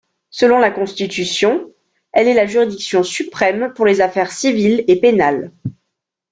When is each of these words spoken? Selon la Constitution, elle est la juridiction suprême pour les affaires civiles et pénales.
Selon 0.31 0.57
la 0.57 0.71
Constitution, 0.71 1.71
elle 2.11 2.27
est 2.27 2.33
la 2.33 2.47
juridiction 2.47 3.03
suprême 3.03 3.71
pour 3.75 3.85
les 3.85 4.01
affaires 4.01 4.31
civiles 4.31 4.83
et 4.87 4.99
pénales. 4.99 5.51